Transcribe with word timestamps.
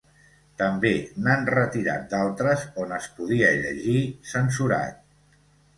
També 0.61 0.93
n’han 1.25 1.45
retirat 1.55 2.09
d’altres 2.15 2.65
on 2.85 2.97
es 2.99 3.13
podia 3.21 3.53
llegir 3.63 4.03
‘censurat’. 4.35 5.03